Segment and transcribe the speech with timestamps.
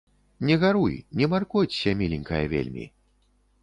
[0.47, 2.93] Не гаруй, не маркоцься, міленькая, вельмі.